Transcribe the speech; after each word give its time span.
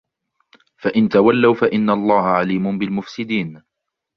فإن 0.77 1.09
تولوا 1.09 1.53
فإن 1.53 1.89
الله 1.89 2.21
عليم 2.21 2.77
بالمفسدين 2.79 3.63